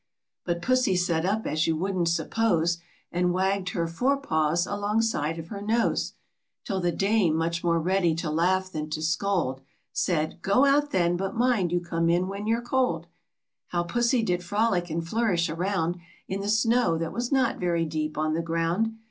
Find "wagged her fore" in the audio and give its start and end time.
3.33-4.17